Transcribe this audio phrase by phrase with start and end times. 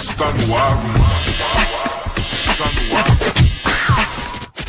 [0.00, 0.78] Está no ar.
[2.32, 3.16] Está no ar.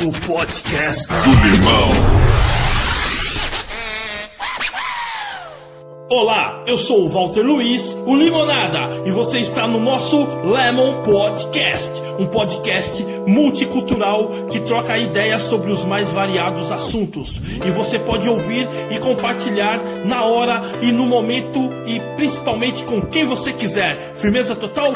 [0.02, 2.29] O podcast Do Limão.
[6.11, 12.01] Olá, eu sou o Walter Luiz, o Limonada, e você está no nosso Lemon Podcast,
[12.17, 17.39] um podcast multicultural que troca ideias sobre os mais variados assuntos.
[17.63, 23.26] E você pode ouvir e compartilhar na hora e no momento e principalmente com quem
[23.26, 24.16] você quiser.
[24.16, 24.91] Firmeza total?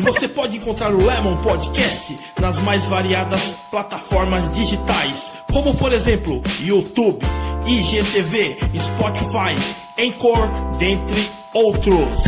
[0.00, 6.40] E você pode encontrar o Lemon Podcast nas mais variadas plataformas digitais, como por exemplo
[6.62, 7.18] YouTube,
[7.66, 9.54] IGTV, Spotify,
[9.98, 12.24] Anchor, dentre outros.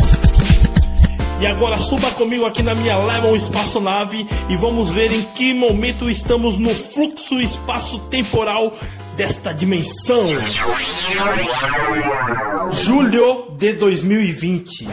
[1.41, 6.07] E agora suba comigo aqui na minha Lemon Espaçonave e vamos ver em que momento
[6.07, 8.71] estamos no fluxo espaço-temporal
[9.17, 10.27] desta dimensão.
[12.71, 14.87] Julho de 2020.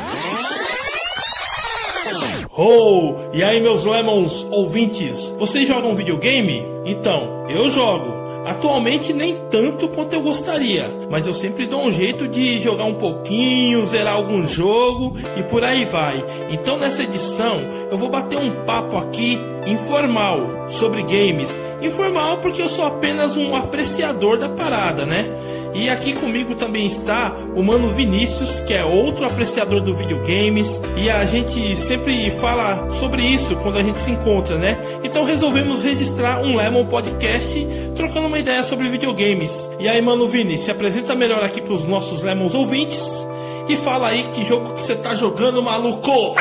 [2.62, 6.62] Oh, e aí meus Lemons ouvintes, vocês jogam videogame?
[6.84, 8.12] Então, eu jogo.
[8.44, 12.92] Atualmente nem tanto quanto eu gostaria, mas eu sempre dou um jeito de jogar um
[12.92, 16.22] pouquinho, zerar algum jogo e por aí vai.
[16.50, 21.58] Então nessa edição eu vou bater um papo aqui informal sobre games.
[21.80, 25.30] Informal porque eu sou apenas um apreciador da parada, né?
[25.74, 31.08] E aqui comigo também está o mano Vinícius, que é outro apreciador do videogames, e
[31.08, 34.78] a gente sempre fala sobre isso quando a gente se encontra, né?
[35.04, 39.70] Então resolvemos registrar um Lemon Podcast trocando uma ideia sobre videogames.
[39.78, 43.24] E aí, mano Vini, se apresenta melhor aqui para os nossos Lemons ouvintes
[43.68, 46.34] e fala aí que jogo que você tá jogando, maluco!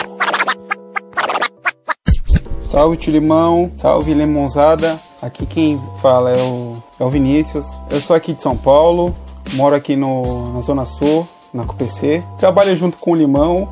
[2.63, 4.99] Salve Tilimão, salve Lemonzada.
[5.21, 7.65] Aqui quem fala é o, é o Vinícius.
[7.89, 9.15] Eu sou aqui de São Paulo,
[9.53, 12.23] moro aqui no, na Zona Sul, na CUPC.
[12.37, 13.67] Trabalho junto com o Limão,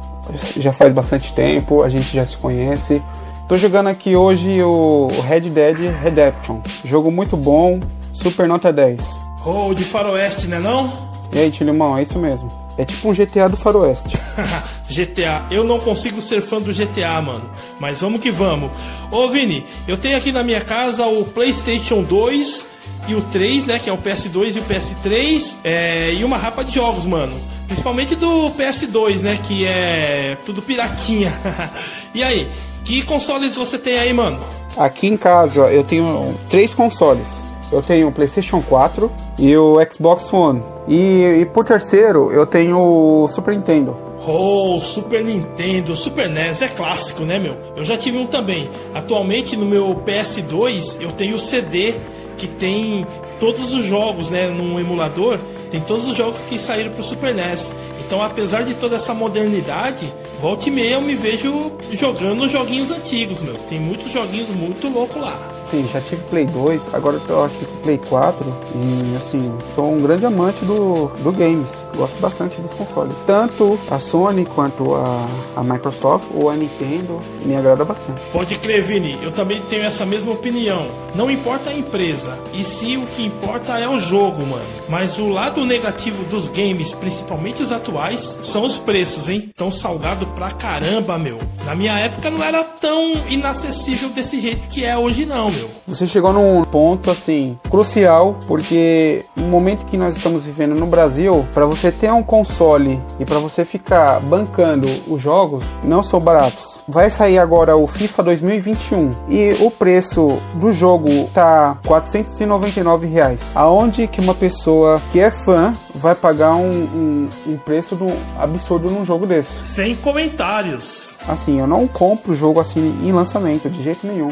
[0.57, 3.01] já faz bastante tempo, a gente já se conhece.
[3.47, 6.59] Tô jogando aqui hoje o Red Dead Redemption.
[6.83, 7.79] Jogo muito bom,
[8.13, 9.01] super nota 10.
[9.45, 10.91] Oh, de faroeste, né não?
[11.31, 12.49] E aí, Tilimão, é isso mesmo.
[12.77, 14.17] É tipo um GTA do faroeste.
[14.89, 15.45] GTA.
[15.51, 17.49] Eu não consigo ser fã do GTA, mano.
[17.79, 18.71] Mas vamos que vamos.
[19.11, 22.67] Ô Vini, eu tenho aqui na minha casa o PlayStation 2
[23.07, 23.79] e o 3, né?
[23.79, 25.57] Que é o PS2 e o PS3.
[25.63, 27.33] É, e uma rapa de jogos, mano.
[27.67, 29.39] Principalmente do PS2, né?
[29.41, 31.31] Que é tudo piratinha.
[32.13, 32.49] e aí,
[32.83, 34.39] que consoles você tem aí, mano?
[34.77, 37.41] Aqui em casa eu tenho três consoles.
[37.71, 40.63] Eu tenho o PlayStation 4 e o Xbox One.
[40.87, 44.06] E, e por terceiro eu tenho o Super Nintendo.
[44.29, 47.55] Oh, Super Nintendo, Super NES é clássico, né, meu?
[47.77, 48.69] Eu já tive um também.
[48.93, 51.95] Atualmente no meu PS2 eu tenho o CD
[52.35, 53.07] que tem
[53.39, 55.39] todos os jogos, né, num emulador,
[55.71, 57.73] tem todos os jogos que saíram pro Super NES.
[58.05, 63.41] Então, apesar de toda essa modernidade, volta e meia eu me vejo jogando joguinhos antigos,
[63.41, 63.55] meu.
[63.69, 65.56] Tem muitos joguinhos muito loucos lá.
[65.69, 68.45] Sim, já tive Play 2, agora eu aqui com Play 4
[68.75, 71.73] e assim, sou um grande amante do, do games.
[71.95, 73.15] Gosto bastante dos consoles.
[73.25, 78.21] Tanto a Sony quanto a, a Microsoft ou a Nintendo me agrada bastante.
[78.31, 80.87] Pode crer, Vini, eu também tenho essa mesma opinião.
[81.15, 84.65] Não importa a empresa, e sim o que importa é o jogo, mano.
[84.87, 89.49] Mas o lado negativo dos games, principalmente os atuais, são os preços, hein?
[89.55, 91.39] Tão salgado pra caramba, meu.
[91.65, 95.69] Na minha época não era tão inacessível desse jeito que é hoje, não, meu.
[95.87, 101.45] Você chegou num ponto assim crucial, porque no momento que nós estamos vivendo no Brasil,
[101.53, 106.79] para você ter um console e para você ficar bancando os jogos, não são baratos.
[106.87, 113.39] Vai sair agora o FIFA 2021 e o preço do jogo tá 499 reais.
[113.55, 118.07] Aonde que uma pessoa que é fã vai pagar um, um, um preço do,
[118.39, 119.59] absurdo num jogo desse?
[119.59, 121.17] Sem comentários.
[121.27, 124.31] Assim, eu não compro o jogo assim em lançamento de jeito nenhum.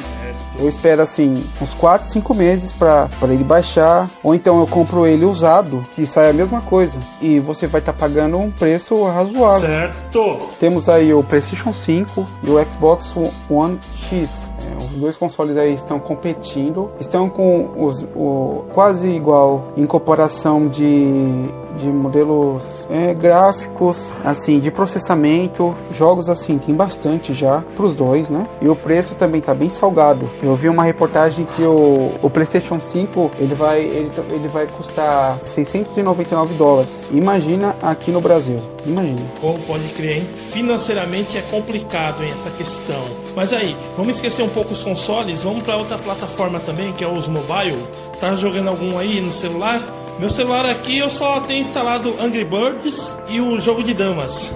[0.57, 5.25] Eu espero assim uns 4, 5 meses para ele baixar, ou então eu compro ele
[5.25, 9.67] usado, que sai a mesma coisa, e você vai estar tá pagando um preço razoável.
[9.67, 10.49] Certo.
[10.59, 13.13] Temos aí o PlayStation 5 e o Xbox
[13.49, 13.79] One
[14.09, 14.44] X.
[14.95, 21.87] Dois consoles aí estão competindo, estão com os o, quase igual em comparação de, de
[21.87, 28.47] modelos é, gráficos, assim, de processamento, jogos assim tem bastante já para os dois, né?
[28.61, 30.29] E o preço também tá bem salgado.
[30.41, 35.37] Eu vi uma reportagem que o, o PlayStation 5 ele vai ele, ele vai custar
[35.41, 37.07] 699 dólares.
[37.11, 38.59] Imagina aqui no Brasil.
[38.85, 39.21] Imagina.
[39.41, 40.29] Como pode crer, hein?
[40.51, 43.03] Financeiramente é complicado hein, essa questão.
[43.35, 47.07] Mas aí, vamos esquecer um pouco os consoles, vamos para outra plataforma também, que é
[47.07, 47.83] os mobile.
[48.19, 49.81] Tá jogando algum aí no celular?
[50.17, 54.53] Meu celular aqui eu só tenho instalado Angry Birds e o jogo de damas.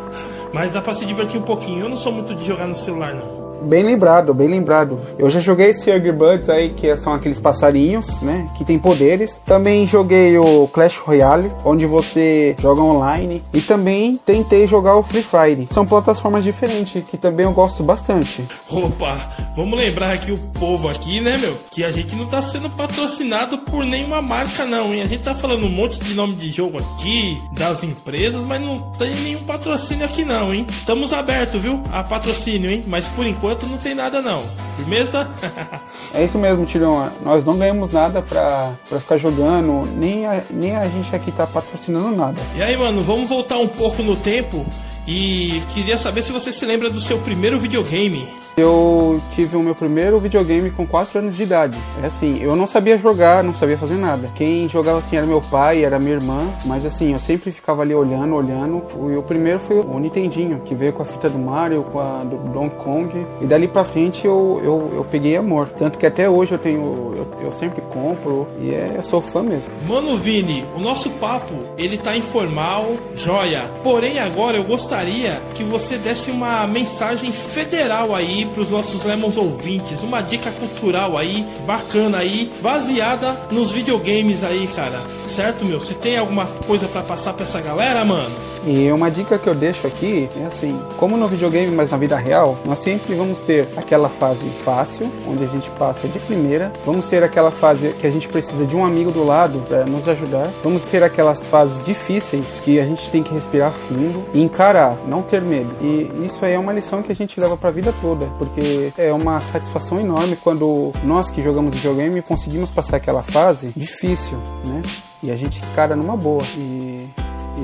[0.52, 1.86] mas dá pra se divertir um pouquinho.
[1.86, 3.47] Eu não sou muito de jogar no celular, não.
[3.62, 5.00] Bem lembrado, bem lembrado.
[5.18, 8.46] Eu já joguei esse Hungry Birds aí, que são aqueles passarinhos, né?
[8.56, 9.40] Que tem poderes.
[9.44, 13.42] Também joguei o Clash Royale, onde você joga online.
[13.52, 15.68] E também tentei jogar o Free Fire.
[15.70, 18.44] São plataformas diferentes, que também eu gosto bastante.
[18.70, 19.16] Opa,
[19.56, 21.56] vamos lembrar aqui o povo aqui, né, meu?
[21.70, 25.02] Que a gente não tá sendo patrocinado por nenhuma marca, não, hein?
[25.02, 28.78] A gente tá falando um monte de nome de jogo aqui, das empresas, mas não
[28.92, 30.66] tem nenhum patrocínio aqui, não, hein?
[30.68, 31.82] Estamos abertos, viu?
[31.92, 32.84] A patrocínio, hein?
[32.86, 34.44] Mas por enquanto enquanto não tem nada não.
[34.76, 35.28] Firmeza?
[36.12, 37.10] é isso mesmo, Tirão.
[37.22, 41.46] Nós não ganhamos nada pra, pra ficar jogando, nem a, nem a gente aqui tá
[41.46, 42.40] patrocinando nada.
[42.54, 44.66] E aí, mano, vamos voltar um pouco no tempo
[45.06, 48.28] e queria saber se você se lembra do seu primeiro videogame.
[48.58, 51.78] Eu tive o meu primeiro videogame com 4 anos de idade.
[52.02, 54.28] É assim, eu não sabia jogar, não sabia fazer nada.
[54.34, 57.94] Quem jogava assim era meu pai, era minha irmã, mas assim, eu sempre ficava ali
[57.94, 58.82] olhando, olhando.
[59.12, 62.24] E o primeiro foi o Nintendinho, que veio com a fita do Mario, com a
[62.24, 63.26] do Donkey Kong.
[63.40, 65.68] E dali pra frente eu, eu, eu peguei amor.
[65.78, 69.40] Tanto que até hoje eu tenho, eu, eu sempre compro e é, eu sou fã
[69.40, 69.70] mesmo.
[69.86, 73.70] Mano Vini, o nosso papo, ele tá informal, joia.
[73.84, 79.36] Porém agora eu gostaria que você desse uma mensagem federal aí para os nossos Lemons
[79.36, 85.00] ouvintes, uma dica cultural aí, bacana aí, baseada nos videogames aí, cara.
[85.26, 85.78] Certo, meu?
[85.80, 88.47] Você tem alguma coisa para passar para essa galera, mano?
[88.68, 92.16] E uma dica que eu deixo aqui é assim: como no videogame, mas na vida
[92.16, 97.06] real, nós sempre vamos ter aquela fase fácil, onde a gente passa de primeira, vamos
[97.06, 100.50] ter aquela fase que a gente precisa de um amigo do lado para nos ajudar,
[100.62, 105.22] vamos ter aquelas fases difíceis que a gente tem que respirar fundo e encarar, não
[105.22, 105.70] ter medo.
[105.80, 108.92] E isso aí é uma lição que a gente leva para a vida toda, porque
[108.98, 114.36] é uma satisfação enorme quando nós que jogamos videogame conseguimos passar aquela fase difícil,
[114.66, 114.82] né?
[115.22, 116.42] E a gente cara numa boa.
[116.56, 117.08] E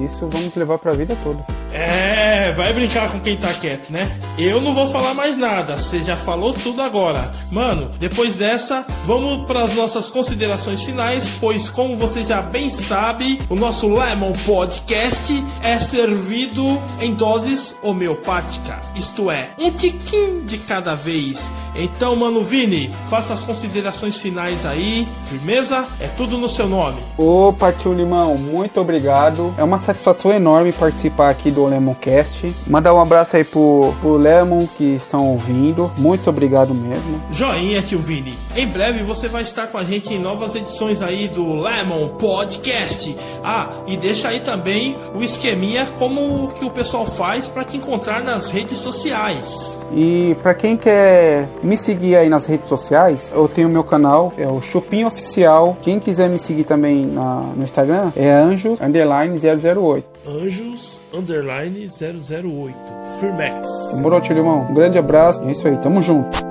[0.02, 1.63] isso vamos levar para a vida toda.
[1.74, 4.08] É, vai brincar com quem tá quieto, né?
[4.38, 7.32] Eu não vou falar mais nada, você já falou tudo agora.
[7.50, 13.42] Mano, depois dessa, vamos para as nossas considerações finais, pois como você já bem sabe,
[13.50, 20.94] o nosso Lemon Podcast é servido em doses homeopática, isto é, um tiquinho de cada
[20.94, 21.50] vez.
[21.74, 25.84] Então, mano Vini, faça as considerações finais aí, firmeza?
[25.98, 27.00] É tudo no seu nome.
[27.18, 29.52] Opa, tio Limão, muito obrigado.
[29.58, 32.52] É uma satisfação enorme participar aqui do Lemoncast.
[32.66, 35.90] Mandar um abraço aí pro, pro Lemon que estão ouvindo.
[35.98, 37.20] Muito obrigado mesmo.
[37.30, 38.34] Joinha, tio Vini.
[38.56, 43.16] Em breve você vai estar com a gente em novas edições aí do Lemon Podcast.
[43.42, 48.22] Ah, e deixa aí também o esqueminha como que o pessoal faz para te encontrar
[48.22, 49.84] nas redes sociais.
[49.92, 54.46] E para quem quer me seguir aí nas redes sociais, eu tenho meu canal, é
[54.48, 55.76] o Chupim Oficial.
[55.82, 60.13] Quem quiser me seguir também na, no Instagram é anjos underline 008.
[60.26, 62.74] Anjos underline 008.
[63.20, 63.68] Firmex.
[63.94, 64.66] Demorou, tio Limão.
[64.70, 65.40] Um grande abraço.
[65.42, 66.43] É isso aí, tamo junto.